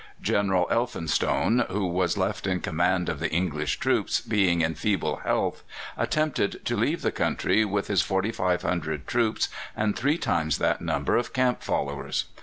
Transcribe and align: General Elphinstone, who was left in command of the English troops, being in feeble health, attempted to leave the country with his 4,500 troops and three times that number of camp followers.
General 0.23 0.65
Elphinstone, 0.71 1.59
who 1.69 1.85
was 1.85 2.17
left 2.17 2.47
in 2.47 2.59
command 2.59 3.07
of 3.07 3.19
the 3.19 3.29
English 3.31 3.77
troops, 3.79 4.19
being 4.19 4.61
in 4.61 4.73
feeble 4.73 5.17
health, 5.17 5.61
attempted 5.95 6.65
to 6.65 6.75
leave 6.75 7.03
the 7.03 7.11
country 7.11 7.63
with 7.63 7.85
his 7.85 8.01
4,500 8.01 9.05
troops 9.05 9.47
and 9.77 9.95
three 9.95 10.17
times 10.17 10.57
that 10.57 10.81
number 10.81 11.17
of 11.17 11.33
camp 11.33 11.61
followers. 11.61 12.25